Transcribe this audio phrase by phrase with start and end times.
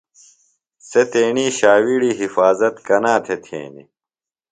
[0.89, 3.89] سےۡ تیݨی ݜاوِیڑیۡ حفاظت کنا تھےۡ تھینیۡ؟